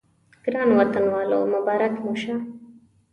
[0.43, 2.33] ګرانو وطنوالو مبارک مو شه.